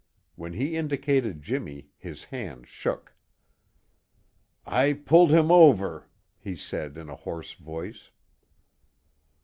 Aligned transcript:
When 0.33 0.53
he 0.53 0.77
indicated 0.77 1.43
Jimmy 1.43 1.91
his 1.95 2.23
hand 2.23 2.67
shook. 2.67 3.13
"I 4.65 4.93
pulled 4.93 5.29
him 5.29 5.51
over," 5.51 6.09
he 6.39 6.55
said 6.55 6.97
in 6.97 7.07
a 7.07 7.15
hoarse 7.15 7.53
voice. 7.53 8.09